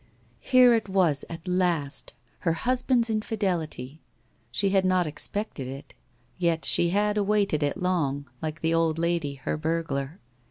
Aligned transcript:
Here 0.39 0.73
it 0.73 0.89
was 0.89 1.25
at 1.29 1.47
last! 1.47 2.13
Her 2.39 2.53
husband's 2.53 3.07
infidelity. 3.07 4.01
She 4.51 4.69
had 4.69 4.83
not 4.83 5.05
expected 5.05 5.67
it, 5.67 5.93
yet 6.39 6.65
she 6.65 6.89
had 6.89 7.17
awaited 7.17 7.61
it 7.61 7.77
long, 7.77 8.25
like 8.41 8.61
the 8.61 8.73
old 8.73 8.97
lady 8.97 9.35
her 9.35 9.57
burglar. 9.57 10.19